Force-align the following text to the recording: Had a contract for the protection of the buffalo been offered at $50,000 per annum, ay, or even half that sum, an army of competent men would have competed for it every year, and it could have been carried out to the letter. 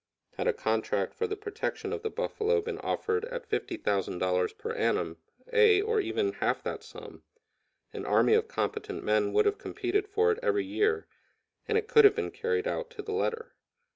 Had 0.33 0.47
a 0.47 0.53
contract 0.53 1.13
for 1.13 1.27
the 1.27 1.35
protection 1.35 1.93
of 1.93 2.01
the 2.01 2.09
buffalo 2.09 2.59
been 2.59 2.79
offered 2.79 3.23
at 3.25 3.47
$50,000 3.47 4.57
per 4.57 4.71
annum, 4.71 5.17
ay, 5.53 5.79
or 5.79 6.01
even 6.01 6.33
half 6.33 6.63
that 6.63 6.81
sum, 6.81 7.21
an 7.93 8.03
army 8.07 8.33
of 8.33 8.47
competent 8.47 9.03
men 9.03 9.31
would 9.31 9.45
have 9.45 9.59
competed 9.59 10.07
for 10.07 10.31
it 10.31 10.39
every 10.41 10.65
year, 10.65 11.05
and 11.67 11.77
it 11.77 11.87
could 11.87 12.03
have 12.03 12.15
been 12.15 12.31
carried 12.31 12.67
out 12.67 12.89
to 12.89 13.03
the 13.03 13.13
letter. 13.13 13.51